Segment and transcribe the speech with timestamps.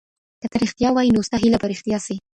[0.41, 2.15] که ته رښتیا وایې نو ستا هیله به رښتیا سي.